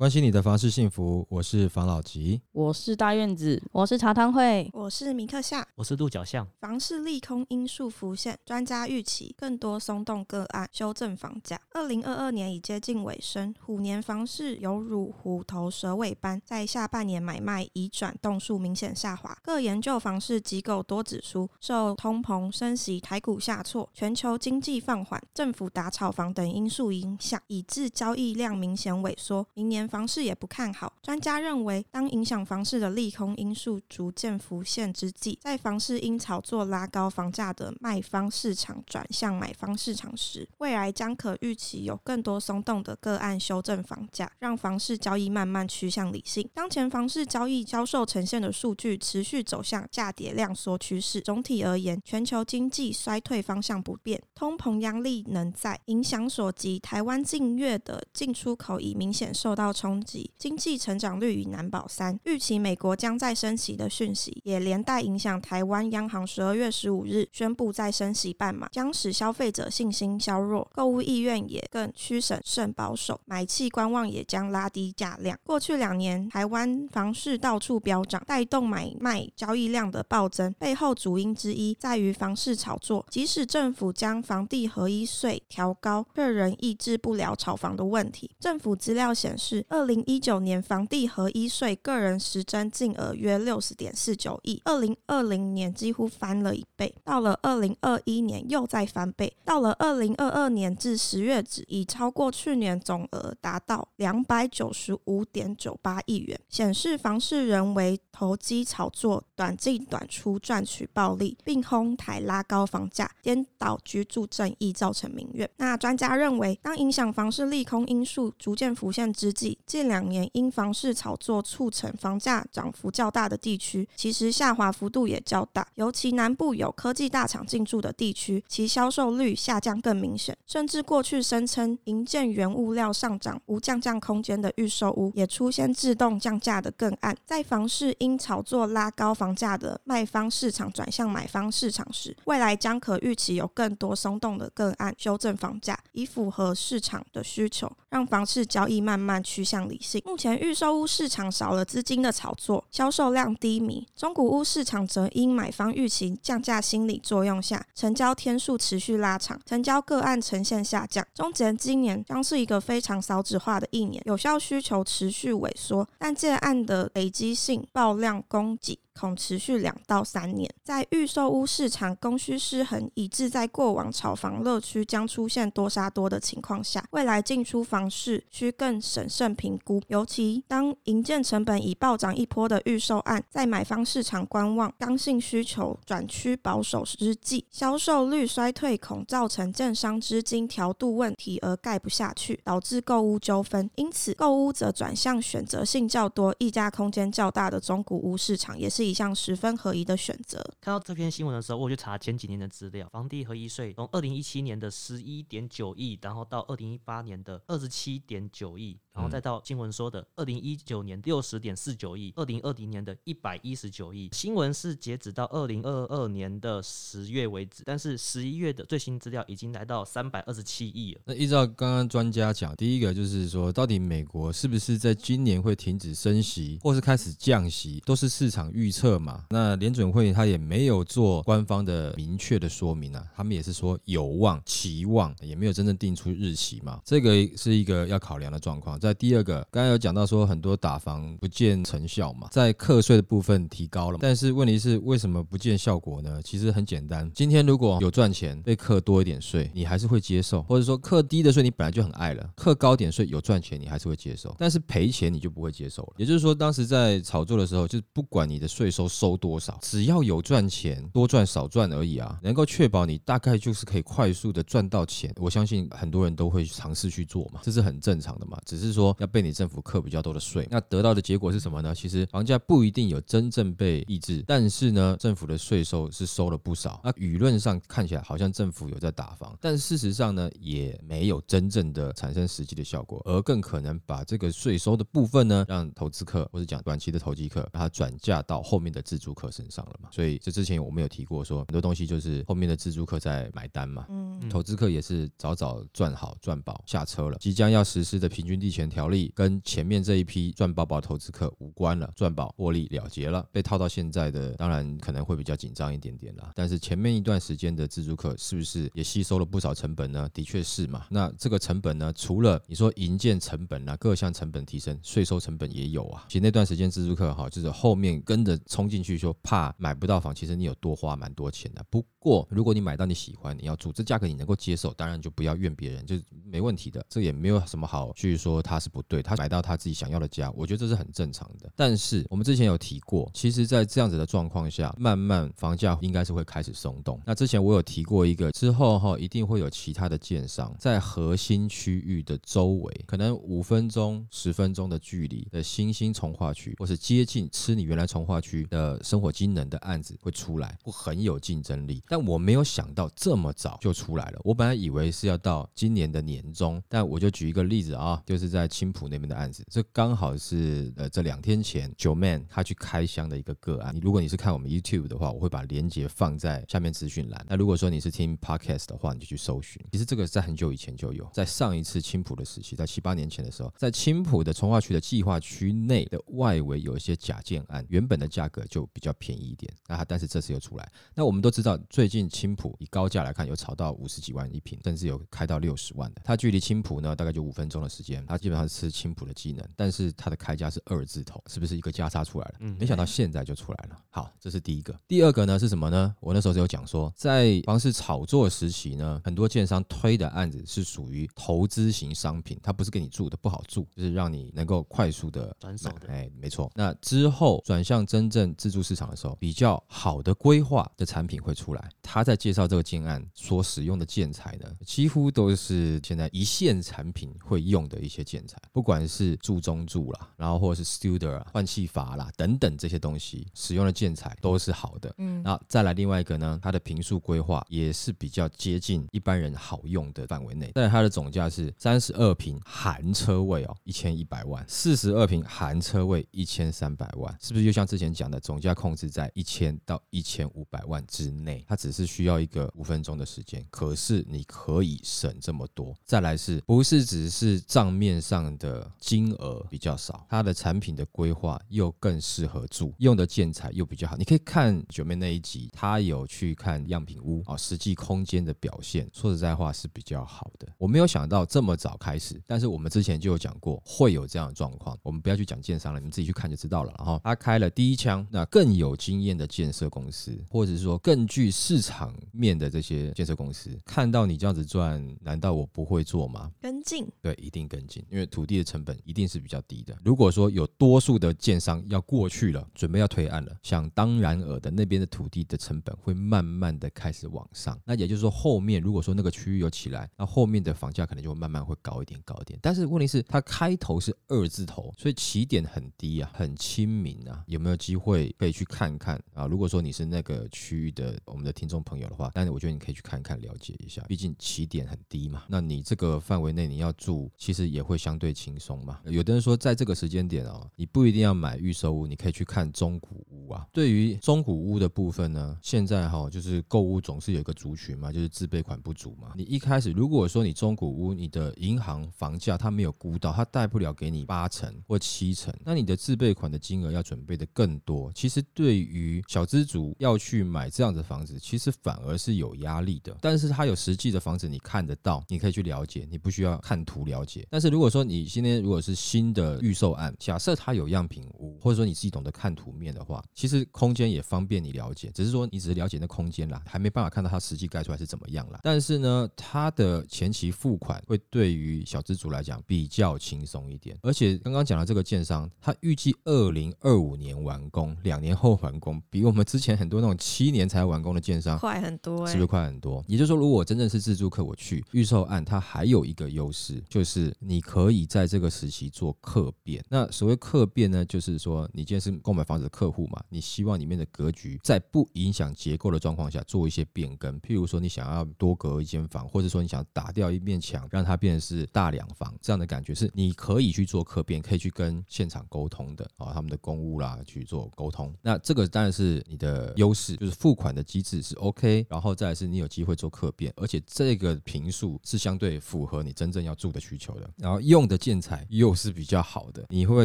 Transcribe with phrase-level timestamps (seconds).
[0.00, 6.48] 关心你的房市幸福，我是房老吉，我是大院子，我是茶汤会，我是米克夏，我是鹿角巷。
[6.58, 11.60] 房市利空因素浮现，专家预期更多松动个案，修正房价。
[11.72, 19.36] 二零二二年已接近尾声，虎年房市犹如虎头蛇尾般，在下半年买卖移转动数明显下滑。
[19.42, 29.46] 各研究房市机构多指出，受通膨升息、台股下挫、全球经济放缓、政府打炒房等因素影响，以致交易量明显萎缩。
[29.52, 29.89] 明年。
[29.90, 30.92] 房市也不看好。
[31.02, 46.48] 专家认为，当影响房市的利空因素逐渐浮现之际，在房市因炒作拉高房价的卖方市场转向买方市场时，未来将可预期有更多松动的个案修正房价，让房市交易慢慢趋向理性。
[46.54, 51.20] 当前房市交易销售呈现的数据持续走向价跌量缩趋势。
[51.22, 56.78] 总体而言，全球经济衰退方向不变，通膨压力仍在，影响所及。
[56.78, 75.38] 台湾近月的进出口已明显受到冲击，经济成长率已难保三，预期美国将再升息的讯息，也连带影响台湾央行十二月十五日宣布再升息半码，将使消费者信心削弱，购物意愿也更趋审慎保守，买气观望也将拉低价量。
[75.44, 83.06] 过去两年，台湾房市到处飙涨，带动买卖交易量的暴增，背后主因之一在于房市炒作。
[83.08, 88.30] 即使政府将房地合一税调高，却仍抑制不了炒房的问题。
[88.38, 115.48] 政府资料显示，二零一九年房地合一税个人实征净额约六十点四九亿，二零二零年几乎翻了一倍，到了二零二一年又再翻倍，到了二零二二年至十月止已超过去年总额，达到两百九十五点九八亿元，显示房市人为投机炒作，短进短出赚取暴利，并哄抬拉高房价，颠倒居住正义，造成民怨。
[115.58, 125.66] 那专家认为，当影响房市利空因素逐渐浮现之际，近两年因房市炒作促成房价涨幅较大的地区，其实下滑幅度也较大。
[125.74, 130.36] 尤其南部有科技大厂进驻的地区，其销售率下降更明显。
[130.46, 137.16] 甚至过去声称营建原物料上涨无降价空间的预售屋，也出现自动降价的个案。
[137.24, 150.00] 在房市因炒作拉高房价的卖方市场转向买方市场时，未来将可预期有更多松动的个案修正房价，以符合市场的需求，让房市交易慢慢趋向理性。
[150.06, 161.04] 目前预售屋市场少了资金的炒作，销售量低迷；中古屋市场则因买方预期降价心理作用下，成交天数持续拉长，成交个案呈现下降。
[161.12, 168.78] 终结今年将是一个非常少纸化的一年，有效需求持续萎缩，但建案的累积性爆量供给。
[169.00, 179.80] 恐持续两到三年，在预售屋市场供需失衡，以致在过往炒房乐区将出现多杀多的情况下，未来进出房市需更审慎评估。
[179.88, 193.70] 尤其当营建成本已暴涨一波的预售案，在买方市场观望、刚性需求转趋保守之际，销售率衰退恐造成建商资金调度问题而盖不下去，导致购屋纠纷。
[193.76, 198.89] 因此，购屋者转向选择性较多、溢价空间较大的中古屋市场，也是。
[198.90, 200.44] 一项十分合宜的选择。
[200.60, 208.78] 看到这篇新闻的时候，我就查前几年的资料，房地合一税从二零一七年的十一点九亿，然后到二零一八年的二十七点九亿。
[209.00, 214.10] 然后再到新闻说的二零一九年六十点四九亿，二零二零年的一百一十九亿。
[214.12, 221.00] 新闻是截止到二零二二年的十月为止，但是十一月的最新资料已经来到三百二十七亿了。
[221.06, 229.24] 那依照刚刚专家讲，第一个就是说，到底美国是不是在今年会停止升息，或是开始降息，都是市场预测嘛？
[229.30, 236.82] 那联准会他也没有做官方的明确的说明啊，他们也是说有望、期望，也没有真正定出日期嘛。
[236.84, 238.78] 这个是一个要考量的状况。
[238.78, 246.20] 在第二个，刚刚有讲到说很多打房不见成效嘛，在课税的部分提高了，但是问题是为什么不见效果呢？
[246.22, 255.94] 其实很简单，今天如果有赚钱被课多一点税，你还是会接受，或者说课低的税你本来就很爱了，课高点税有赚钱你还是会接受，但是赔钱你就不会接受了。
[255.96, 265.14] 也就是说，当时在炒作的时候，就是不管你的税收收多少，只要有赚钱，多赚少赚而已啊，能够确保你大概就是可以快速的赚到钱。
[265.18, 268.38] 我相信很多人都会尝试去做嘛，这是很正常的嘛。
[268.44, 271.74] 只是说要被你政府课比较多的税，那得到的结果是什么呢？
[271.74, 276.80] 其实房价不一定有真正被抑制，但是呢，政府的税收是收了不少。
[276.84, 289.88] 那舆论上看起来好像政府有在打房，但事实上呢，也没有真正的产生实际的效果，而更可能把这个税收的部分呢，让投资客或者讲短期的投机客，把它转嫁到后面的自住客身上了嘛。
[289.92, 297.16] 所以这之前我们有提过说，很多东西就是后面的自住客在买单嘛，嗯，投资客也是早早赚好赚饱下车了。
[297.20, 306.32] 即将要实施的平均地权条例跟前面这一批赚饱饱投资客无关了，赚饱获利了结了，被套到现在的当然可能会比较紧张一点点啦。
[306.34, 310.08] 但是前面一段时间的自助客是不是也吸收了不少成本呢？
[310.12, 310.86] 的确是嘛。
[310.90, 316.04] 那这个成本呢，除了你说营建成本啊，各项成本提升，税收成本也有啊。
[316.08, 321.64] 其实那段时间自助客哈，就是后面跟着冲进去说怕买不到房，其实你有多花蛮多钱的。
[321.70, 326.84] 不过如果你买到你喜欢，你要住，这价格你能够接受，当然就不要怨别人，就没问题的。
[326.88, 331.48] 这也没有什么好去说他是不对，他买到他自己想要的家，我觉得这是很正常的。
[331.54, 337.00] 但是我们之前有提过，其实，在这样子的状况下，慢慢房价应该是会开始松动。
[337.06, 351.80] 那之前我有提过一个，之后哈一定会有其他的建商在核心区域的周围，可能五分钟、十分钟的距离的新兴从化区，或是接近吃你原来从化区的生活机能的案子会出来，会很有竞争力。
[351.86, 363.74] 但我没有想到这么早就出来了，我本来以为是要到今年的年中，但我就举一个例子啊，就是在在青浦那边的案子，这刚好是呃这两天前九 man 他去开箱的一个个案。
[363.74, 367.26] 你如果你是看我们 YouTube 的话，我会把链接放在下面资讯栏。
[367.28, 369.62] 那如果说你是听 Podcast 的话，你就去搜寻。
[369.72, 379.52] 其实这个在很久以前就有，在上一次青浦的时期，在七八年前的时候，在青浦的从化区的计划区内的外围有一些假建案，原本的价格就比较便宜一点。
[379.68, 386.00] 那但是这次又出来，那我们都知道，最近青浦以高价来看，有炒到五十几万一平，甚至有开到六十万的。
[386.04, 392.34] 它距离青浦呢，大概就五分钟的时间，它基本上是吃青浦的技能，但是它的开价是二字头，是不是一个价差出来了？
[392.40, 393.78] 嗯，没想到现在就出来了。
[393.90, 394.78] 好，这是第一个。
[394.86, 395.94] 第二个呢是什么呢？
[396.00, 405.88] 我那时候只有讲说，在房市炒作时期呢，很多建商推的案子是属于投资型商品，它不是给你住的，不好住，就是让你能够快速的转手的。
[405.88, 406.50] 哎，没错。
[406.54, 411.68] 那之后转向真正自住市场的时候，比较好的规划的产品会出来。
[411.82, 424.94] 他在介绍这个建案所使用的建材呢，几乎都是现在一线产品会用的一些建材，不管是住中柱啦，然后或者是 Studer 啊、换气阀啦等等这些东西，使用的建材都是好的。
[424.98, 430.50] 嗯，那再来另外一个呢，它的平数规划也是比较接近一般人好用的范围内。
[430.54, 441.44] 但它的总价是三十二平含车位哦，一千一百万；四十二平含车位一千三百万，是不是就像之前讲的总价控制在一千到一千五百万之内？
[441.48, 445.74] 它只是需要一个五分钟的时间，可是你可以省这么多。
[445.84, 453.96] 再来是不是只是账面上的金额比较少，它的产品的规划又更适合住，用的建材又比较好。
[453.96, 460.48] 你可以看九妹那一集，他有去看样品屋啊，实际空间的表现，说实在话是比较好的。
[460.58, 466.74] 我没有想到这么早开始，但是我们之前就有讲过会有这样的状况，我们不要去讲建商了，你们自己去看就知道了。
[466.78, 476.32] 然后他开了第一枪，那更有经验的建设公司，或者是说更具市场面的这些建设公司，看到你这样子赚，难道我不会做吗？
[476.40, 479.76] 跟进，对，一定跟进，因为土地的成本一定是比较低的。
[479.82, 487.58] 如果说有多数的建商要过去了，准备要推案了，想当然尔的那边的土地的成本会慢慢的开始往上。
[487.64, 492.38] 那也就是说，后面如果说那个区域有起来，那后面的房价可能就会慢慢会高一点，高一点。
[492.42, 497.24] 但是问题是，它开头是二字头，所以起点很低啊，很亲民啊。
[497.26, 499.26] 有没有机会可以去看看啊？
[499.26, 505.24] 如果说你是那个区域的我们的听众朋友的话，但是我觉得你可以去看看了解一下，毕竟起点很低嘛。
[505.28, 508.78] 那你这个范围内你要住，其实也会相相对轻松嘛。
[508.84, 513.44] 有的人说，在这个时间点哦，你不一定要买预售屋，你可以去看中古屋啊。
[513.52, 519.12] 对于中古屋的部分呢，现在哈就是购物总是有一个族群嘛，就是自备款不足嘛。
[519.16, 527.90] 你一开始如果说你中古屋，你的银行房价它没有估到，它贷不了给你八成或七成，那你的自备款的金额要准备的更多。
[527.92, 532.96] 其实对于小资族要去买这样的房子，其实反而是有压力的。
[533.00, 537.26] 但是它有实际的房子，你看得到，你可以去了解，你不需要看图了解。
[537.30, 544.90] 但是如果说你今天如果是新的预售案，假设它有样品屋，或者说你自己懂得看图面的话，其实空间也方便你了解。
[544.94, 548.40] 只是说你只是了解那空间啦，还没办法看到它实际盖出来是怎么样啦。
[548.42, 553.76] 但是呢，它的前期付款会对于小资族来讲比较轻松一点。
[553.82, 562.82] 而且刚刚讲到这个建商，他预计二零二五年完工，两年后完工，比我们之前很多那种七年才完工的建商快很多，欸，是不是快很多？
[562.88, 569.62] 也就是说，如果我真正是自住客，我去预售案，它还有一个优势，就是你可可以在这个时期做客变。
[569.68, 587.94] 那所谓客变呢，就是说你今天是购买房子的客户嘛，你希望里面的格局在不影响结构的状况下做一些变更，譬如说你想要多隔一间房，或者说你想打掉一面墙，让它变成是大两房，这样的感觉是你可以去做客变，可以去跟现场沟通的啊，他们的公屋啦去做沟通。
[588.00, 599.84] 那这个当然是你的优势，就是付款的机制是 OK，然后再是你有机会做客变，而且这个坪数是相对符合你真正要住的需求的，然后用的建材又是比较好的，你会不会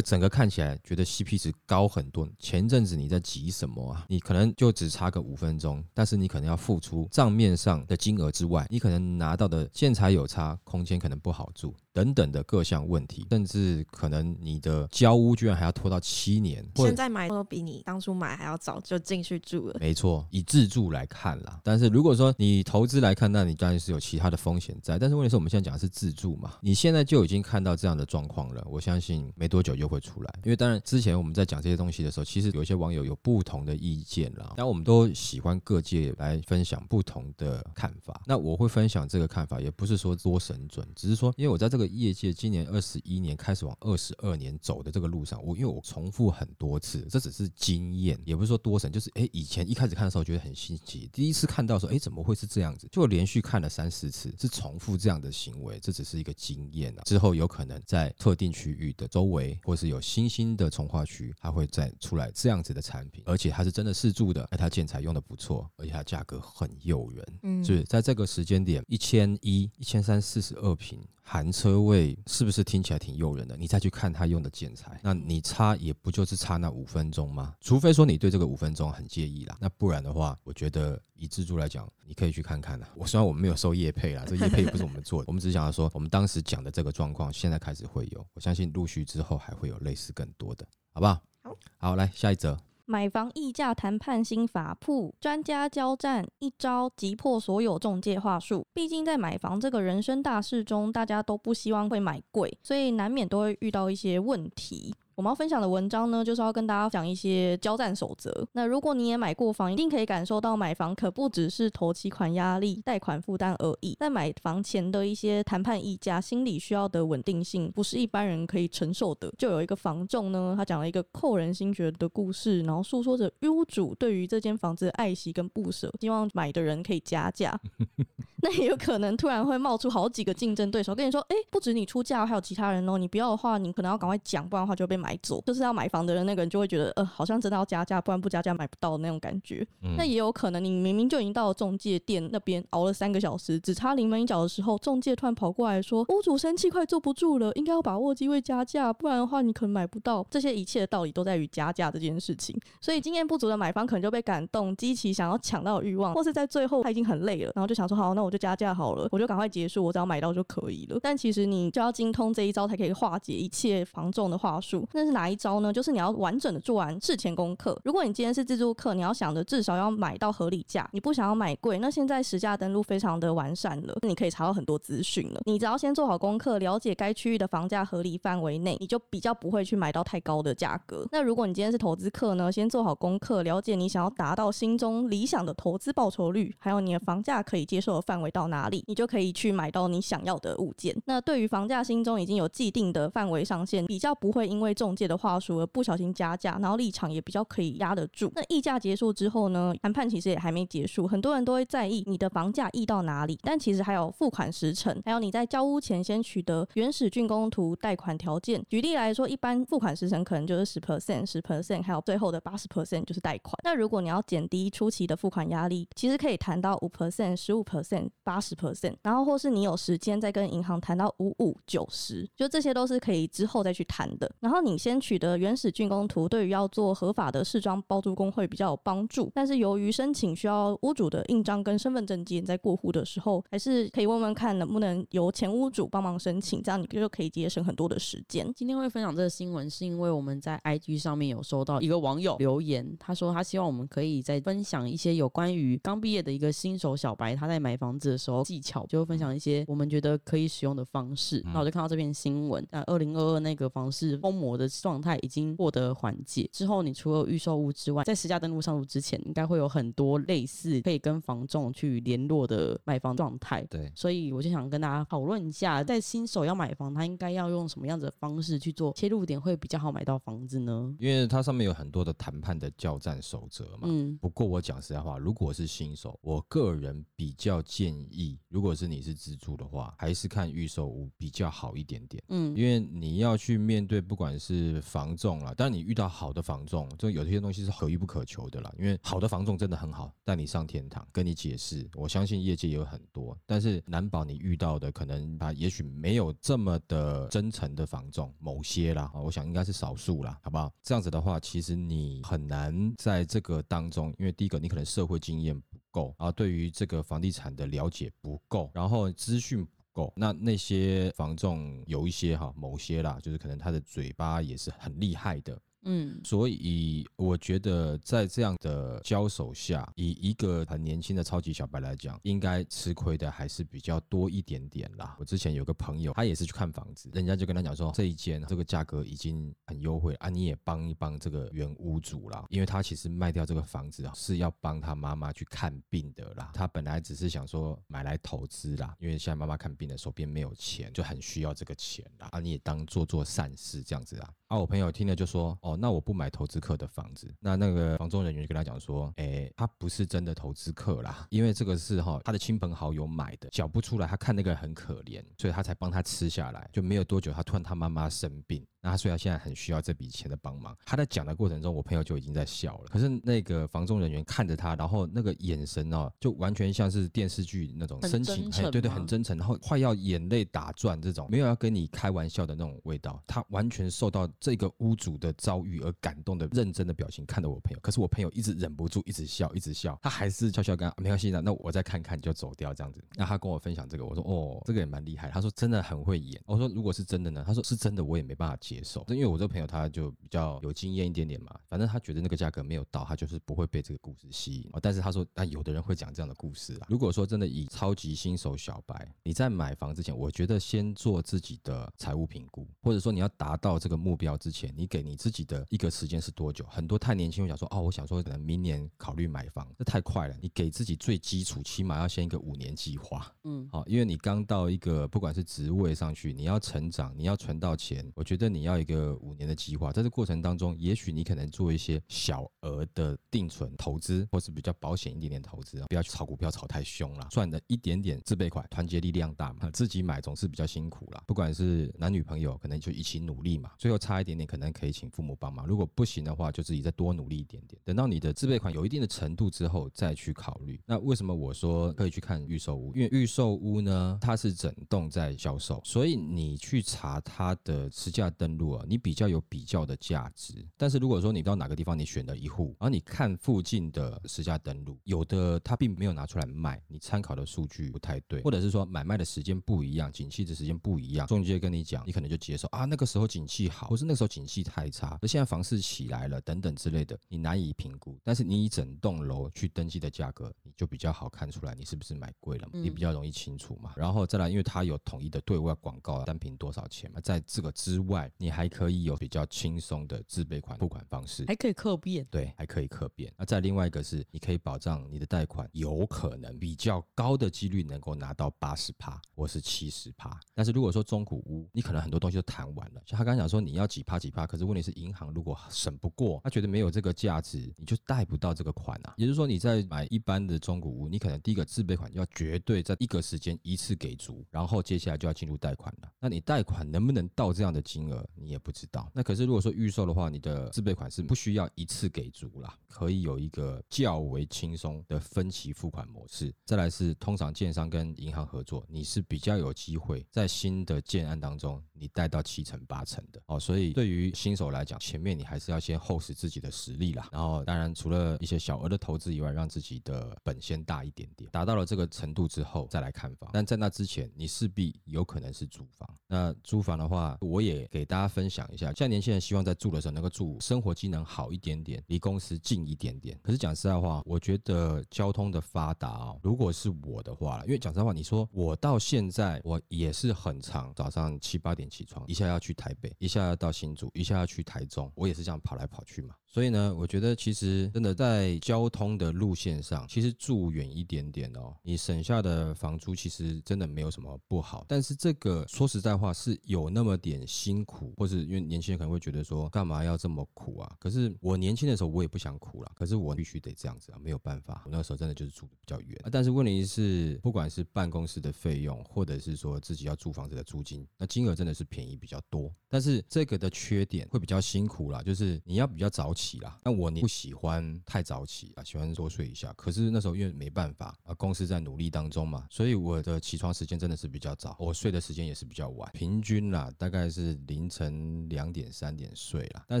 [0.00, 2.28] 整个看起来觉得 CP 值高很多？
[2.38, 4.06] 前阵子你在急什么啊？
[4.08, 11.74] 你可能就只差个五分钟，但是你可能要付出账面上的金额之外，你可能拿到的建材有差，空间可能不好住。
[11.96, 16.62] 等等的各项问题，甚至可能你的交屋居然还要拖到七年。
[16.74, 19.78] 现在买都比你当初买还要早就进去住了。
[19.80, 21.58] 没错，以自住来看啦。
[21.64, 24.98] 但是如果说你投资来看，那你当然是有其他的风险在。
[24.98, 28.62] 但是问题是我们现在讲的是自住嘛，你现在就已经看到这样的状况了。
[28.70, 30.34] 我相信没多久又会出来。
[30.44, 34.52] 因为当然之前我们在讲这些东西的时候，其实有一些网友有不同的意见啦。
[34.54, 38.20] 但我们都喜欢各界来分享不同的看法。
[38.26, 42.66] 那我会分享这个看法，也不是说多神准，只是说因为我在这个业界今年。
[42.66, 52.88] 二十一年开始往二十二年走的这个路上，我因为我重复很多次，这只是经验，也不是说多神，就是哎，以前一开始看的时候觉得很新奇，第一次看到说，哎，怎么会是这样子？
[52.90, 57.02] 就连续看了三四次，是重复这样的行为，这只是一个经验啊。
[57.04, 70.98] 之后有可能在特定区域的周围，或是有新兴的从化区，它会再出来这样子的产品，而且它是真的试住的，哎，它建材用的不错，而且它价格很诱人，嗯，是在这个时间点，一千一、一千三四十二坪。
[71.28, 73.56] 含车位是不是听起来挺诱人的？
[73.56, 77.56] 你再去看他用的建材，那你差也不就是差那五分钟吗？
[77.60, 82.88] 除非说你对这个五分钟很介意啦，那不然的话，我觉得以自助来讲，你可以去看看啦。
[82.94, 91.20] 我虽然我们没有收业配啦，这业配也不是我们做的， 我们只是想要说，我们当时讲的这个状况，现在开始会有，我相信陆续之后还会有类似更多的，好不好？
[91.42, 92.56] 好，好，来下一则。
[92.88, 98.64] 买房溢价谈判新法铺，专家交战，一招击破所有中介话术。
[98.72, 104.94] 毕竟在买房这个人生大事中，大家都不希望会买贵，所以难免都会遇到一些问题。
[105.16, 108.46] 我们要分享的文章呢，就是要跟大家讲一些交战守则。
[108.52, 113.96] 那如果你也买过房，一定可以感受到买房可不只是头期款压力、贷款负担而已。
[113.98, 119.32] 在买房前的一些谈判议价，心理需要的稳定性，不是一般人可以承受的。
[119.38, 127.58] 就有一个房仲呢，他讲了一个扣人心弦的故事，然后诉说着屋主对于这间房子的爱惜跟不舍，希望买的人可以加价。
[128.46, 132.96] 那也有可能突然会冒出好几个竞争对手，跟你说：“哎，不止你出价，还有其他人哦。
[132.96, 139.66] 你不要的话，你可能要赶快讲，不然的话就会被买。”走就是要买房的人，那个人就会觉得，呃，好像真的要加价，不然不加价买不到的那种感觉。
[139.82, 150.24] 嗯、那也有可能，你明明就已经到了中介店那边熬了三个小时，只差临门一脚的时候，中介突然跑过来说，屋主生气，快坐不住了，应该要把握机会加价，不然的话你可能买不到。
[150.30, 152.56] 这些一切的道理都在于加价这件事情。
[152.80, 160.98] 所以经验不足的买方可能就被感动，激起想要抢到的欲望，或是在最后他已经很累了，然后就想说，好，那我就加价好了，我就赶快结束，我只要买到就可以了。
[161.02, 164.86] 但其实你就要精通这一招，才可以化解一切防重的话术。
[164.92, 165.72] 那是哪一招呢？
[165.72, 167.78] 就是你要完整的做完事前功课。
[167.84, 171.78] 如果你今天是自助客，你要想着至少要买到合理价，你不想要买贵。
[171.78, 175.40] 那现在实价登录非常的完善了，你可以查到很多资讯了。
[175.44, 181.06] 你只要先做好功课，了解该区域的房价合理范围内，你就比较不会去买到太高的价格。
[181.12, 190.96] 那如果你今天是投资客呢，先做好功课，了解你想要达到心中理想的投资报酬率，还有你的房价可以接受的范范围到哪里，你就可以去买到你想要的物件。
[191.04, 198.32] 那对于房价心中已经有既定的范围上限，比较不会因为中介的话术而不小心加价，然后立场也比较可以压得住。
[198.34, 208.64] 那议价结束之后呢，谈判其实也还没结束，很多人都会在意你的房价议到哪里，但其实还有付款时程，还有你在交屋前先取得原始竣工图、贷款条件。
[208.70, 213.52] 举例来说，一般付款时程可能就是十 percent、十 percent，还有最后的八十 percent 就是贷款。
[213.62, 224.30] 那如果你要减低初期的付款压力，其实可以谈到五 percent、十五 percent、八十 percent，然后或是你有时间再跟银行谈到五五九十，就这些都是可以之后再去谈的。
[224.40, 226.06] 然后你先取得原始竣工。
[226.06, 238.48] 图对于要做合法的试装包租公会比较有帮助，但是由于申请需要屋主的印章跟身份证件，在过户的时候，还是可以问问看能不能由前屋主帮忙申请，这样你就可以节省很多的时间。
[238.54, 251.40] 今天会分享这个新闻，是因为我们在 IG 上面有收到一个网友留言，他说他希望我们可以再分享一些有关于刚毕业的一个新手小白他在买房房子的时候技巧，就会分享一些我们觉得可以使用的方式。
[251.46, 263.64] 那、嗯、我就看到这篇新闻，那二零二二那个房市疯魔的状态已经获得缓解之后，你除了预售屋之外，在实价登录上路之前，应该会有很多类似可以跟房仲去联络的买房状态。
[263.70, 270.94] 对，所以我就想跟大家讨论一下，在新手要买房，他应该要用什么样子的方式去做切入点，会比较好买到房子呢？
[270.98, 273.84] 因为它上面有很多的谈判的交战守则嘛。
[273.84, 274.18] 嗯。
[274.20, 282.22] 不过我讲实在话，如果是新手，我个人比较建议，如果是你是自住的话，还是看预售屋比较好一点点。
[282.28, 282.56] 嗯。
[282.56, 288.72] 因为你要去面对不管是房仲啦，当然你遇到好的房仲，就有些东西是可遇不可求的啦。
[288.78, 291.88] 因为好的房仲真的很好，带你上天堂，跟你解释。
[291.94, 300.72] 我相信业界也有很多，但是难保你遇到的可能他也许没有这么的真诚的房仲，某些啦，我想应该是少数啦，好不好？
[300.82, 315.58] 这样子的话，其实你很难在这个当中，因为第一个你可能社会经验不够，然后对于这个房地产的了解不够，然后资讯不够，那那些房仲有一些哈，某些啦，就是可能他的嘴巴也是很厉害的。
[315.88, 325.16] 嗯，所以我觉得在这样的交手下，以一个很年轻的超级小白来讲，应该吃亏的还是比较多一点点啦。
[325.20, 336.50] 我之前有个朋友，他也是去看房子，人家就跟他讲说，这一间这个价格已经很优惠啊，你也帮一帮这个原屋主啦，因为他其实卖掉这个房子是要帮他妈妈去看病的啦。
[336.52, 342.28] 他本来只是想说买来投资啦，因为现在妈妈看病的手边没有钱，就很需要这个钱啦。
[342.32, 344.28] 啊，你也当做做善事这样子啊。
[344.48, 345.75] 啊，我朋友听了就说，哦。
[345.76, 358.66] 那我不买投资客的房子，那那个房中人员就跟他讲说，哎、他不是真的投资客啦，因为这个是哈他的亲朋好友买的，缴不出来，他看那个人很可怜，所以他才帮他吃下来，就没有多久，他突然他妈妈生病。
[358.86, 362.84] 那他虽然现在很需要这笔钱的帮忙，他在讲的过程中，我朋友就已经在笑了。
[362.88, 373.20] 可是那个房仲人员看着他，然后那个眼神哦，就完全像是电视剧那种深情，哎，对对，很真诚，然后快要眼泪打转这种，没有要跟你开玩笑的那种味道。
[373.26, 383.04] 他完全受到这个屋主的遭遇而感动的认真的表情看着我朋友，可是我朋友一直忍不住，一直笑，一直笑，他还是悄悄跟他，没关系的，那我再看看就走掉这样子。
[383.16, 385.28] 那他跟我分享这个，我说哦，这个也蛮厉害。
[385.30, 386.40] 他说真的很会演。
[386.46, 387.42] 我说如果是真的呢？
[387.44, 389.46] 他说是真的，我也没办法接受，因为我这个。
[389.56, 394.68] 朋友他就比较有经验一点点嘛，反正他觉得那个价格没有到，他就是不会被这个故事吸引。
[394.82, 396.86] 但是他说，那有的人会讲这样的故事啊。
[396.90, 406.66] 如果说真的以超级新手小白，你在买房之前，我觉得先做自己的财务评估，或者说你要达到这个目标之前，你给你自己的一个时间是多久？
[406.68, 410.36] 很多太年轻我想说，哦，我想说可能明年考虑买房，这太快了。
[410.42, 419.46] 你给自己最基础，起码要先一个五年计划，嗯，好，因为你刚到一个不管是职位上去，你要成长，你要存到钱，我觉得你要一个五年。
[419.46, 429.70] 的计划，在这过程当中，也许你可能做一些小额的定存投资，或是比较保险一点点投资啊，不要去炒股票炒太凶了，赚的一点点自备款，团结力量大嘛。
[429.70, 433.70] 自己买总是比较辛苦啦，不管是男女朋友，可能就一起努力嘛。
[433.78, 435.64] 最后差一点点，可能可以请父母帮忙。
[435.64, 437.80] 如果不行的话，就自己再多努力一点点。
[437.84, 440.80] 等到你的自备款有一定的程度之后，再去考虑。
[440.86, 442.92] 那为什么我说可以去看预售屋？
[442.96, 449.42] 因为预售屋呢，它是整栋在销售，所以你去查它的实价登录啊，你比较有。
[449.48, 468.18] 比较的价值，但是如果说你到哪个地方，你选了一户，然后你看附近的实价登录，有的他并没有拿出来卖，你参考的数据不太对，或者是说买卖的时间不一样，景气的时间不一样，中介跟你讲，你可能就接受啊，那个时候景气好，或是那个时候景气太差，而现在房市起来了等等之类的，你难以评估。
[468.24, 473.92] 但是你以整栋楼去登记的价格，你就比较好看出来你是不是买贵了，你比较容易清楚嘛。
[473.96, 479.16] 然后再来，因为它有统一的对外广告，单品多少钱嘛，在这个之外，你还可以有。
[479.16, 483.32] 比较轻松的自备款付款方式，还可以客变，对，还可以客变。
[483.36, 490.38] 那再另外一个是，你可以保障你的贷款有可能比较高的几率能够拿到八十趴或是七十趴。
[490.54, 499.14] 但是如果说中古屋，你可能很多东西都谈完了，像他刚刚讲说你要几趴几趴，可是问题是银行如果审不过，他觉得没有这个价值，你就贷不到这个款啊。
[499.16, 506.12] 也就是说你在买一般的中古屋，你可能第一个自备款要绝对在一个时间一次给足，然后接下来就要进入贷款了。
[506.20, 509.10] 那你贷款能不能到这样的金额，你也不知道。
[509.14, 516.52] 那可是如果说预售的话，你的自备款是不需要一次给足啦，可以有一个较为轻松的分期付款模式。
[516.64, 523.58] 再来是通常建商跟银行合作，你是比较有机会在新的建案当中你贷到七成八成的哦。
[523.58, 527.28] 所以对于新手来讲，前面你还是要先厚实自己的实力啦。
[527.32, 533.50] 然后当然除了一些小额的投资以外，让自己的本先大一点点，达到了这个程度之后再来看房。
[533.52, 536.08] 但在那之前，你势必有可能是租房。
[536.26, 543.38] 那租房的话，我也给大大家分享一下，现在年轻人希望在住的时候能够住生活机能好一点点，离公司近一点点。
[543.42, 556.34] 可是讲实在话，我觉得交通的发达哦，如果是我的话，因为讲实在话，你说我到现在我也是很长早上七八点起床，一下要去台北，一下要到新竹，一下要去台中，我也是这样跑来跑去嘛。
[556.56, 564.82] 所以呢，我觉得其实真的在交通的路线上，其实住远一点点哦，你省下的房租其实真的没有什么不好。
[564.88, 570.90] 但是这个说实在话是有那么点辛苦，或是因为年轻人可能会觉得说，干嘛要这么苦啊？
[570.98, 574.80] 可是我年轻的时候我也不想苦啦，可是我必须得这样子啊，没有办法。
[574.86, 576.18] 我那时候真的就是住的比较远。
[576.32, 582.74] 但是问题是，不管是办公室的费用，或者是说自己要租房子的租金，那金额真的是便宜比较多。
[582.88, 586.45] 但是这个的缺点会比较辛苦啦，就是你要比较早起。
[586.46, 589.72] 起啦，那我你不喜欢太早起啊，喜欢多睡一下。
[589.72, 600.00] 可是那时候因为没办法啊，公司在努力当中嘛，所以我的起床时间真的是比较早，我睡的时间也是比较晚，平均啦大概是凌晨两点三点睡啦，但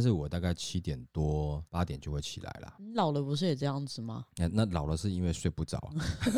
[0.00, 2.76] 是我大概七点多八点就会起来啦。
[2.78, 4.24] 你老了不是也这样子吗？
[4.36, 5.80] 那那老了是因为睡不着，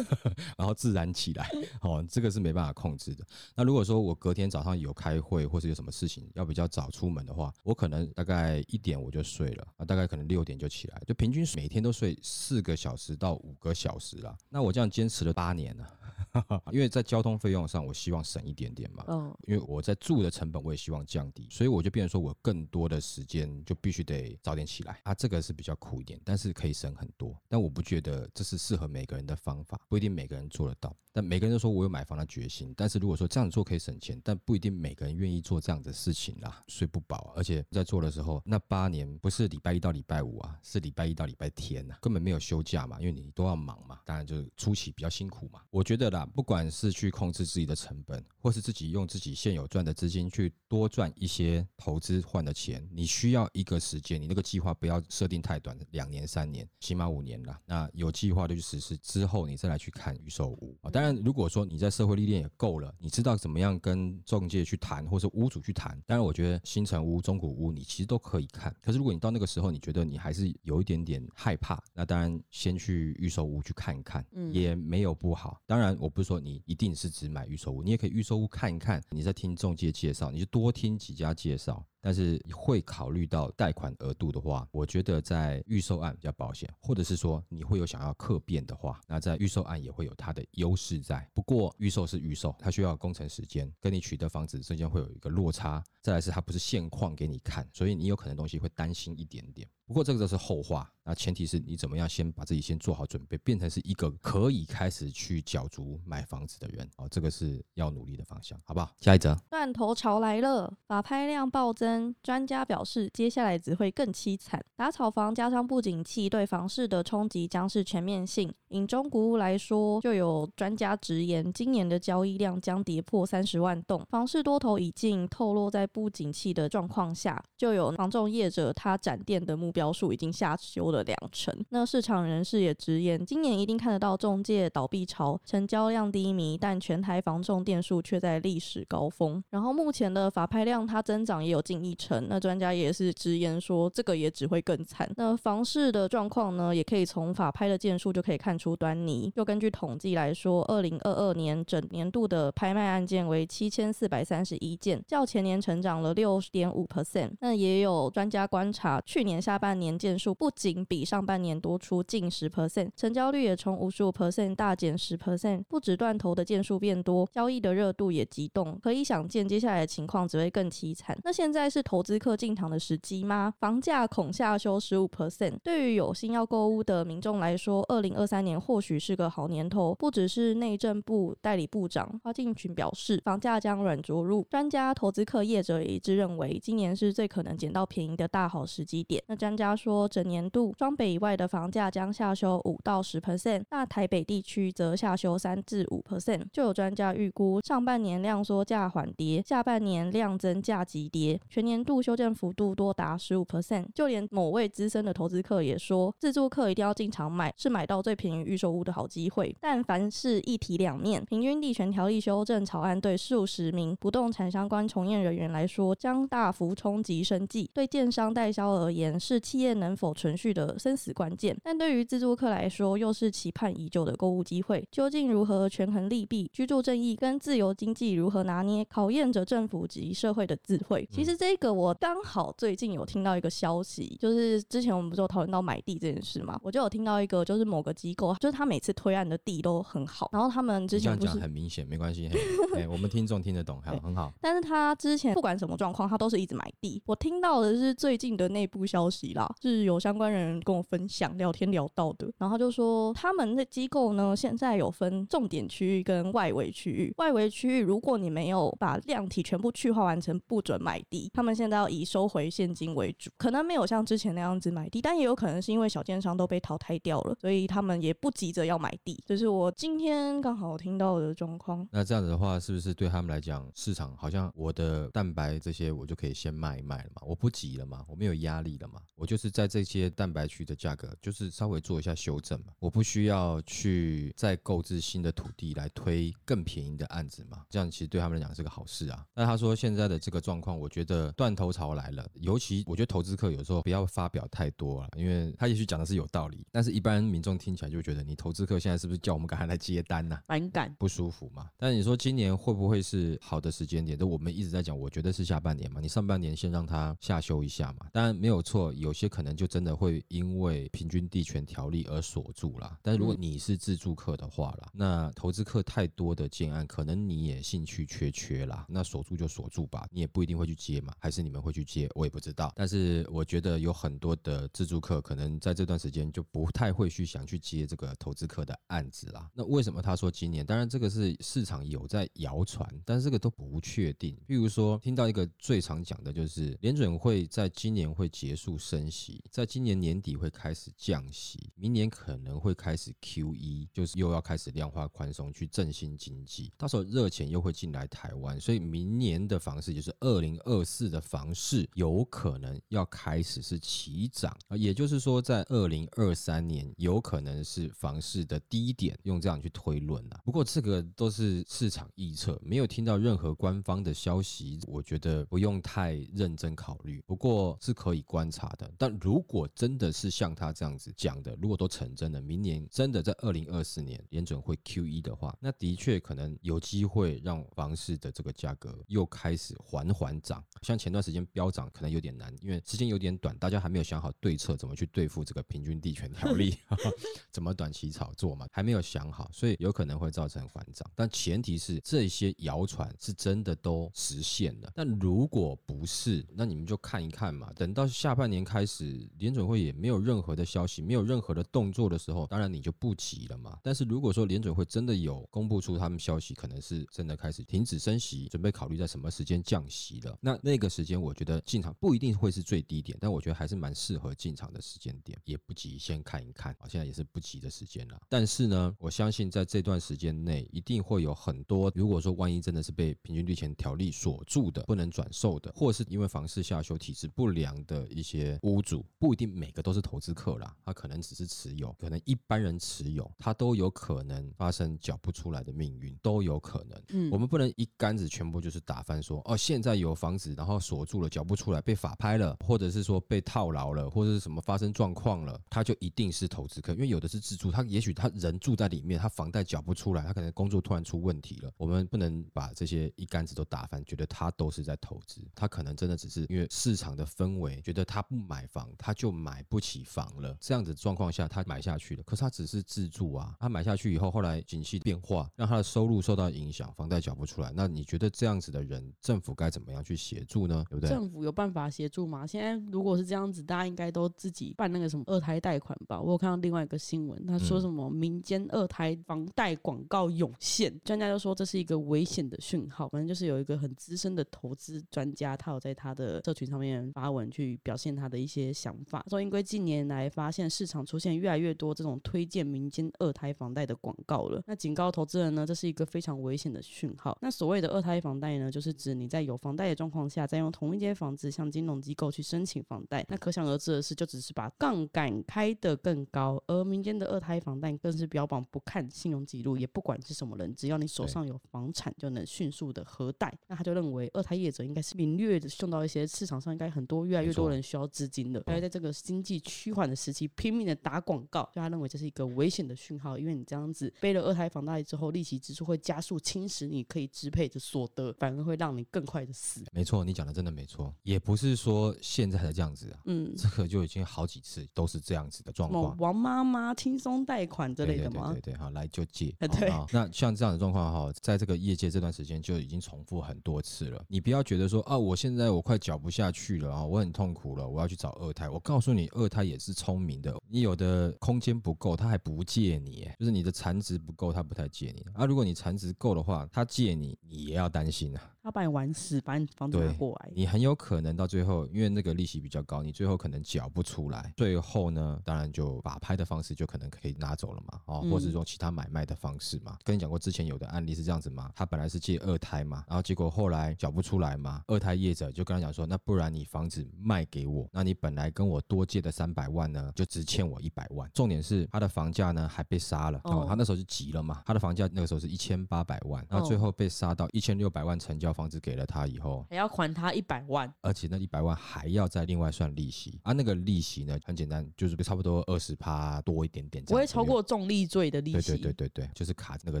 [0.56, 1.50] 然后自然起来
[1.82, 3.24] 哦，这个是没办法控制的。
[3.54, 10.08] 那如果说我隔天早上有开会或是有什么事情要比较早出门的话，我可能大概一点我就睡了啊，大概。
[10.08, 14.34] 可能六点就起来，就平均每天都睡四个小时到五个小时啦。
[14.48, 15.86] 那我这样坚持了八年了。
[16.72, 19.04] 因为在交通费用上，我希望省一点点嘛。
[19.08, 25.14] 嗯，因为我在住的成本，我也希望降低，所以我就变成说我更多的时间就必须得早点起来啊。
[25.14, 27.38] 这个是比较苦一点，但是可以省很多。
[27.48, 30.94] 但我不觉得这是适合每个人的方法，不一定每个人做得到。
[31.12, 36.62] 但每个人都说我有买房的决心，但是如果说这样做可以省钱，但不一定每个人愿意做这样的事情啦。
[36.68, 44.00] 睡不饱，而且在做的时候，那八年不是礼拜一到礼拜五啊，是礼拜一到礼拜天呐，根本没有休假嘛，因为你都要忙嘛。
[44.04, 45.62] 当然就是初期比较辛苦嘛。
[45.70, 46.28] 我觉得啦。
[46.34, 57.60] 不管是去控制自己的成本，或是自己用自己现有赚的资金去多赚一些投资换的钱，你需要一个时间，你那个计划不要设定太短，两年、三年，起码五年啦。
[57.64, 60.90] 那有计划的去实施之后，你再来去看预售屋啊。
[60.90, 66.00] 当然，如果说你在社会历练也够了，你知道怎么样跟中介去谈，或是屋主去谈。
[66.06, 68.74] 当然，我觉得新城屋、中古屋你其实都可以看。
[68.82, 75.58] 可是如果你到那个时候，你觉得你还是有一点点害怕，那当然先去预售屋去看一看，嗯也没有不好。
[75.64, 76.08] 当然，我。
[76.18, 79.00] 不是说你一定是只买预售屋，你也可以预售屋看一看。
[79.10, 81.86] 你在听中介介绍，你就多听几家介绍。
[82.08, 91.28] 但是会考虑到贷款额度的话，我觉得在预售案比较保险，或者是说你会有想要客变的话，那在预售案也会有它的优势在。
[91.34, 95.84] 不过预售是预售，它需要工程时间，跟你取得房子之间会有一个落差。
[96.00, 99.68] 再来是它不是现况给你看，所以你有可能东西会担心一点点。
[99.88, 108.90] 不过这个都是后话，那前提是你怎么样先把自己先做好准备，变成是一个可以开始去角逐买房子的人哦，这个是要努力的方向，好不好？
[109.00, 112.14] 下一则，断头潮来了，法拍量暴增。
[112.22, 114.62] 专家表示，接下来只会更凄惨。
[114.76, 118.52] 打炒房加上不景气，对房市的冲击将是全面性。
[118.68, 124.04] 以中古屋来说，就有专家直言，今年的交易量将跌破三十万栋。
[124.10, 131.54] 房市多头已经透露，在不景气的状况下，就有房仲业者他展店的目标数已经下修了两成。
[131.68, 139.40] 那市场人士也直言，今年一定看得到中介倒闭潮，成交量低迷，但全台房仲店数却在历史高峰。
[139.50, 142.26] 然后目前的法拍量它增长也有近一成。
[142.28, 145.08] 那专家也是直言说，这个也只会更惨。
[145.14, 149.32] 那房市的状况呢，也可以从法拍的件数就可以看出端倪。
[149.36, 157.30] 又根据统计来说，二零二二年整年度的拍卖案件为七千四百三十一件，较前年成长了六点五 percent。
[157.40, 165.62] 那也有专家观察，去年下半半年件数不仅比上半年多出近十 percent，成交率也从五十五 percent 大减十 percent。
[165.68, 168.80] 不止断头的件数变多，交易的热度也急冻。
[168.82, 171.18] 可以想见，接下来的情况只会更凄惨。
[171.22, 173.52] 那现在是投资客进场的时机吗？
[173.60, 175.58] 房价恐下修十五 percent。
[175.62, 178.58] 对于有心要购屋的民众来说，二零二三年。
[178.58, 184.46] 或许是个好年头，不只是内政部代理部长花敬群表示，房价将软着陆。
[184.48, 189.22] 专家、投资客、业者也一致认为，今年是最可能捡到便宜的大好时机点。
[189.26, 196.44] 那专家说，整年度双北以外的房价将下修五到十 percent，那台北地区则下修三至五 percent。
[196.50, 203.86] 就有专家预估，上半年量缩价缓跌，下半年量增价急跌，全年度修正幅度多达十五 percent。
[203.94, 208.38] 就连某位资深的投资客也说，自住客一定要进场买，是买到最便宜。
[208.38, 224.86] 预售屋的好机会，但凡事一体两面，平均地权条例修正草案对数十名不动产相关从业人员来说，将大幅冲击生计；对建商代销而言，是企业能否存续的生死关键；但对于自助客来说，又是期盼已久的购物机会。
[224.92, 226.48] 究竟如何权衡利弊？
[226.52, 228.84] 居住正义跟自由经济如何拿捏？
[228.84, 231.08] 考验着政府及社会的智慧。
[231.10, 242.28] 其实这这个我刚好最近有听到一个消息，就是之前我们不是有讨论到买地这件事嘛，我就有听到一个，就是某个机构，就是他每次推案的地都很好，然后他们之前不是很明显，没关系，
[242.76, 244.30] 哎，我们听众听得懂，好，很好。
[244.42, 247.02] 但是他之前不管什么状况，他都是一直买地。
[247.06, 261.30] 我听到的是最近的内部消息啦，是有相关人跟我分享聊天聊到的，然后他就说他们的机构呢，现在有分重点区域跟外围区域，外围区域如果你没有把量体全部去化完成，不准买地。
[261.32, 269.22] 他们现在要以收回现金为主，可能没有像之前那样子买地，但也有可能是因为小建商都被淘汰掉了，所以他们也不急着要买地。
[269.24, 271.86] 这是我今天刚好听到的状况。
[271.92, 277.22] 那这样子的话，是不是对他们来讲，市场好像我的蛋白这些我就可以先卖一卖了嘛？
[277.24, 278.04] 我不急了嘛？
[278.08, 279.00] 我没有压力了嘛？
[279.14, 282.72] 我就是在这些蛋白区的价格，就是稍微做一下修正嘛？
[282.78, 287.62] 我不需要去再购置新的土地来推更便宜的案子嘛？
[287.68, 289.26] 这样其实对他们来讲是个好事啊。
[289.34, 292.26] 那他说现在的这个状况，我觉得断头潮来了。
[292.36, 300.42] 尤其我觉得投资客有时候不要发表太多了，因为他也许讲的是有道理，但是一般民众听起来就觉得你投资客现在是不是叫我们赶快来接单呢、啊？
[300.46, 301.68] 反感不舒服嘛？
[301.76, 304.16] 但你说今年会不会是好的时间点？
[304.16, 306.00] 都我们一直在讲，我觉得是下半年嘛。
[306.00, 308.06] 你上半年先让它下修一下嘛。
[308.10, 312.98] 当然没有错，有些可能就真的会因为平均地权条例而锁住啦。
[313.02, 318.86] 但是如果你是自住客的话啦，那投资客太多的建案，可能你也兴趣缺缺啦。
[318.88, 321.12] 那锁住就锁住吧，你也不一定会去接嘛。
[321.18, 322.72] 还是你们会去接，我也不知道。
[322.74, 329.48] 但是我觉得有很多的自住客可能在这段时间就不太会去想去接这个投资客的案子啦。
[329.54, 330.64] 那为什么他说今年？
[330.64, 334.36] 当然这个是市场有在谣传，但是这个都不确定。
[334.46, 360.40] 譬如说听到一个最常讲的就是联准会在今年会结束升息，在今年年底会开始降息，明年可能会开始 QE，就是又要开始量化宽松去振兴经济，到时候热钱又会进来台湾，所以明年的房市就是二零二四的房市有可能要开始是起涨，也就是说在二零二三年有可能是房市的低点，用这样去推论啊。
[360.44, 367.22] 不过这个都是市场预测，没有听到任何官方的消息，我觉得不用太认真考虑。
[367.26, 368.87] 不过是可以观察的。
[368.96, 380.64] 但如果真的是像他这样子讲的，如果都成真的，明年真的在二零二四年联准会 QE 的话，那的确可能有机会让房市的这个价格又开始缓缓涨。
[380.82, 386.76] 像前段时间飙涨可能有点难，因为时间有点短，大家还没有想好对策，怎么去对付这个平均地权条例，
[387.50, 391.10] 怎么短期炒作嘛，还没有想好，所以有可能会造成缓涨。
[391.14, 394.92] 但前提是这些谣传是真的都实现了。
[394.94, 397.72] 但如果不是，那你们就看一看嘛。
[397.74, 403.76] 等到下半年开开始，联准会也没有任何的消息，没有任何的动作的时候，当然你就不急了嘛。
[403.82, 416.86] 但是如果说联准会真的有公布出他们消息，可能是真的开始停止升息，准备考虑在什么时间降息了，那那个时间我觉得进场不一定会是最低点，但我觉得还是蛮适合进场的时间点，也不急，先看一看啊。
[416.88, 418.20] 现在也是不急的时间了。
[418.28, 437.02] 但是呢，我相信在这段时间内，一定会有很多，如果说万一真的是被平均地权条例锁住的，不能转售的，或是因为房市下修体质不良的一些屋主，不一定每个都是投资客啦，他可能只是持有，可能一般人持有，他都有可能发生缴不出来的命运，都有可能。
[437.08, 470.84] 嗯，我们不能一竿子全部就是打翻说，哦，现在有房子，然后锁住了，缴不出来，被法拍了，或者是说被套牢了，或者是什么发生状况了，他就一定是投资客，因为有的是自住，他也许他人住在里面，他房贷缴不出来，他可能工作突然出问题了，我们不能把这些一竿子都打翻，觉得他都是在投资，他可能真的只是因为市场的氛围，觉得他不买房他就买不起房了，这样子状况下他买下去了，可是他只是自住啊，他买下去以后，后来景气变化，让他的收入受到影响，房贷缴不出来，那你觉得这样子的人，政府该怎么样去协助呢？
[470.88, 471.10] 对不对？
[471.10, 472.46] 政府有办法协助吗？
[472.46, 476.20] 现在如果是这样子，大家应该都自己办那个什么二胎贷款吧？
[476.20, 483.08] 我有看到另外一个新闻，他说什么民间二胎房贷广告涌现，专家就说这是一个危险的讯号。
[483.08, 497.36] 反正就是有一个很资深的投资专家，他有在他的社群上面发文去表现他的一些想法，说因为近年来发现市场出现越来越多这种推荐民间二胎房贷的广告了，那警告投资人呢，这是一个非常危险的讯号。
[497.42, 503.24] 那所谓的二胎房贷呢，就是指你在有房贷的状况下，再用同一间房子向金融机构去申请房贷。
[503.28, 513.52] 那可想而知的是，就只是把杠杆开得更高，而民间的二胎房贷更是标榜不看信用记录，也不管是什么人，只要你手上有房产，就能迅速的核贷。
[513.66, 529.84] 那他就认为二胎业者应该是敏锐的嗅到一些市场上应该很多越来越多人需要资金的，而在这个经济趋缓的时期拼命的打广告，就他认为这是一个危险的讯号，因为你这样子背了二胎房贷之后，利息支出会加速侵蚀你可以支配的所得，反而会让你更快的死。
[529.92, 536.16] 没错，你讲讲的真的没错，也不是说现在才这样子啊，嗯，这个就已经好几次都是这样子的状况。
[536.18, 538.52] 王妈妈轻松贷款之类的吗？
[538.52, 539.52] 对对对对，好，来就借。
[539.58, 544.24] 对，那像这样的状况哈，在这个业界这段时间就已经重复很多次了。
[544.28, 548.68] 你不要觉得说啊，我现在我快缴不下去了啊，我很痛苦了，我要去找二胎。
[548.68, 555.46] 我告诉你，二胎也是聪明的，你有的空间不够，他还不借你，就是你的产值不够，他不太借你啊。
[555.46, 558.42] 如果你产值够的话，他借你，你也要担心啊。
[558.60, 564.52] 他把你玩死，把你房子拿过来，你很有可能到最后，因为那个利息比较高，你最后可能缴不出来。
[564.58, 569.92] 最后呢，当然就法拍的方式就可能可以拿走了嘛，哦，或者是用其他买卖的方式嘛。
[569.92, 581.30] 嗯、跟你讲过之前有的案例是这样子嘛，他本来是借二胎嘛，然后结果后来缴不出来嘛，二胎业者就跟他讲说，那不然你房子卖给我，那你本来跟我多借的三百万呢，就只欠我一百万。
[581.32, 588.48] 重点是他的房价呢还被杀了，哦，他那时候就急了嘛，他的房价那个时候是一千八百万，然后最后被杀到一千六百万成交。
[588.58, 593.52] 房子给了他以后，还要还他一百万，而且那一百万还要再另外算利息啊。
[593.52, 598.68] 那个利息呢，很简单，就是差不多二十趴多一点点，不会超过重利罪的利息。
[598.68, 600.00] 对对对对对，就是卡在那个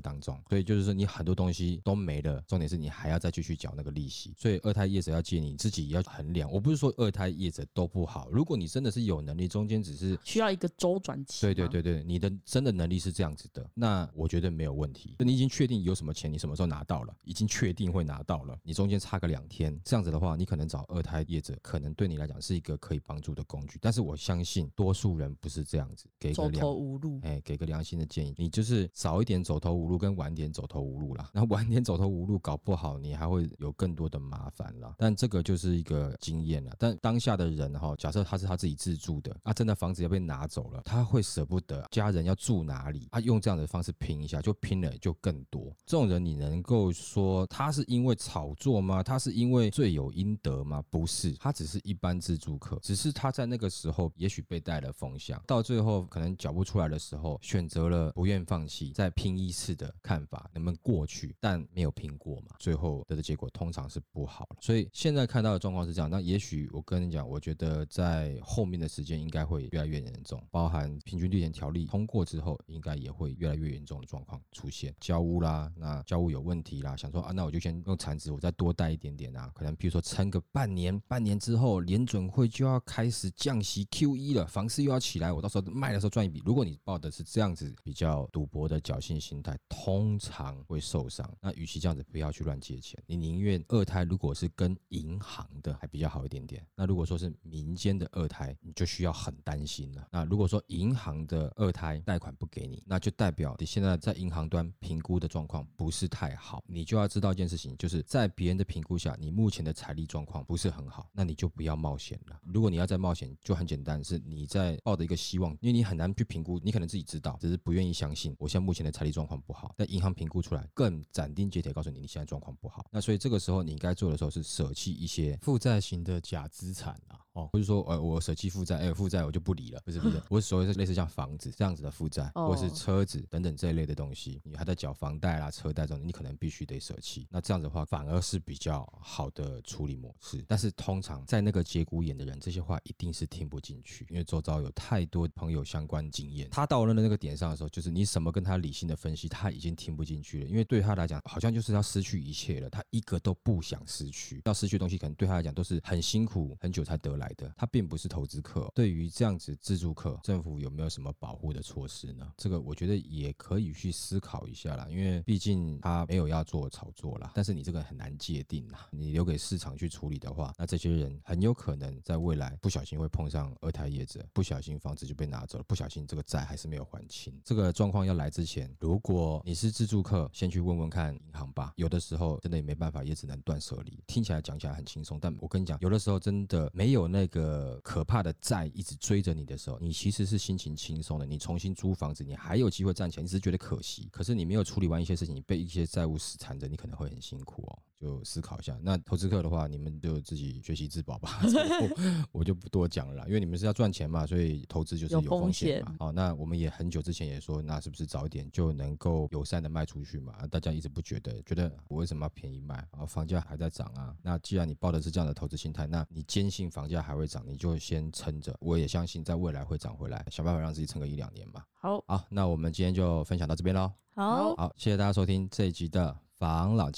[0.00, 0.36] 当中。
[0.48, 4.34] 所以就是说，你很多东西都没了，重点是你还要再继续缴那个利息。
[4.38, 6.50] 所以二胎业者要借你，自己要衡量。
[6.50, 11.46] 我不是说二胎业者都不好，如果你真的是有能力，中间只是需要一个周转期。
[11.46, 15.14] 对对对对，你的真的能力是这样子的，那我觉得没有问题。
[15.20, 19.28] 你已经确定有什么钱，你什么时候拿到了，已经确定会拿到了，你中间差个。
[19.28, 23.78] 两天这样子的话，你可能找二胎业者，可能对你来讲是一个可以帮助的工具。
[23.78, 31.28] 但是我相信多数人不是这样子，给个走投无路，哎，给个良心的建议，你就是早一点走投无路，跟晚点走投无路啦。
[31.34, 34.94] 那晚点走投无路，搞不好你还会有更多的麻烦啦。
[34.96, 36.74] 但这个就是一个经验了。
[36.78, 45.74] 但当下的人哈，假设他是他自己自住的，啊，真的房子要被拿走了，他会舍不得家人要住哪里，啊，用这样的方式拼一下，就拼了就更多。
[45.86, 49.02] 这种人你能够说他是因为炒作吗？
[49.02, 50.82] 他是因为罪有应得吗？
[50.90, 64.48] 不是，他只是一般自住客，只是他在那个时候也许被带了风向，到最后可能缴不出来的时候，选择了不愿放弃，再拼一次的看法能不能过去，但没有拼过嘛，最后得的结果通常是不好。
[64.60, 86.42] 所以现在看到的状况是这样，那也许我跟你讲，我觉得在后面的时间应该会越来越严重，包含平均地权条例通过之后，应该也会越来越严重的状况出现，交屋啦，那交屋有问题啦，想说啊，那我就先用产值，我再多贷一点点啊，可能比如说撑个半年，半年之后联准会就要开始降息 QE 了，房市又要起来，我到时候卖的时候赚一笔。
[86.44, 91.28] 如果你抱的是这样子比较赌博的侥幸心态，通常会受伤。
[91.40, 96.64] 那与其这样子，不要去乱借钱，你宁愿二胎如果是跟银行的还比较好一点点。
[96.74, 100.08] 那如果说是民民间的二胎，你就需要很担心了。
[100.10, 112.40] 那如果说银行的二胎贷款不给你，那就代表你现在在银行端评估的状况不是太好，你就要知道一件事情，就是在别人的评估下，你目前的财力状况不是很好，那你就不要冒险了。
[112.42, 118.34] 如果你要再冒险，就很简单，是你在抱着一个希望，因为你很难去评估，你可能自己知道，只是不愿意相信。
[118.38, 122.86] 我现在目前的财力状况不好，但银行评估出来更斩钉截铁告诉你，你现在状况不好。
[122.90, 127.20] 那所以这个时候你应该做的时候是舍弃一些负债型的假资产啊。
[127.38, 137.28] 哦，不是说呃我舍弃负债，哎负债我就不理了，不是不是， 我所谓是类似像房子这样子的负债，或是车子等等这一类的东西，你还在缴房贷啦、车贷这种，你可能必须得舍弃。
[137.30, 140.44] 那这样子的话，反而是比较好的处理模式。
[140.48, 146.48] 但是通常在那个节骨眼的人，这些话一定是听不进去，因为周遭有太多朋友相关经验。
[146.50, 154.42] 他到了那个点上的时候，就是你什么跟他理性的分析，他已经听不进去了，因为对他来讲，好像就是要失去一切了，他一个都不想失去。
[154.44, 157.52] 要失去的东西，可能对他来讲都是很辛苦、很久才得来的。
[157.56, 162.32] 他并不是投资客，对于这样子自住客，政府有没有什么保护的措施呢？
[162.36, 177.32] 这个我觉得也可以去思考一下啦，因为毕竟他没有要做炒作啦，但是你这个很难界定啦，你留给市场去处理的话，那这些人很有可能在未来不小心会碰上二胎业者，不小心房子就被拿走了，不小心这个债还是没有还清。
[177.44, 181.72] 这个状况要来之前，如果你是自住客，先去问问看银行吧。
[181.76, 184.02] 有的时候真的也没办法，也只能断舍离。
[184.06, 191.26] 听起来讲起来很轻松，但我跟你讲，有的时候真的没有那那个可怕的债一直追着你的时候，你其实是心情轻松的。
[191.26, 194.08] 你重新租房子，你还有机会赚钱，你只是觉得可惜。
[194.12, 197.78] 可是你没有处理完一些事情，你被一些债务死缠着，你可能会很辛苦哦。
[198.00, 198.78] 就思考一下。
[198.82, 201.40] 那投资客的话，你们就自己学习自保吧。
[202.32, 205.96] 我就不多讲了啦，因为你们是要赚钱嘛，所以投资就是有风险嘛。
[205.98, 210.34] 好，那我们也很久之前也说，那是不是早一点就能够友善的卖出去嘛？
[210.50, 213.04] 大家一直不觉得，觉得我为什么要便宜卖啊？
[213.04, 214.14] 房价还在涨啊。
[214.22, 218.56] 那既然你抱的是这样的投资心态，那你坚信房价还会涨，你就先撑着。
[218.60, 221.62] 我也相信在未来会涨回来，想办法让自己撑个一两年嘛。
[221.72, 223.92] 好，好，那我们今天就分享到这边喽。
[224.14, 226.90] 好，好，谢谢大家收听这一集的房老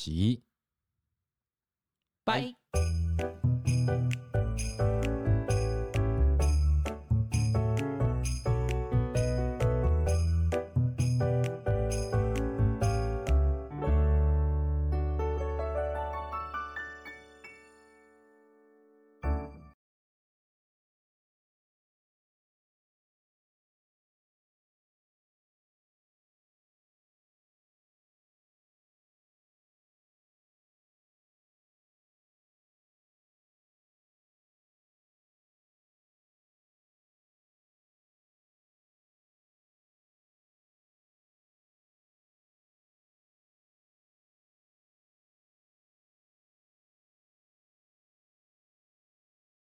[2.38, 2.56] 吉。
[3.16, 3.39] 拜。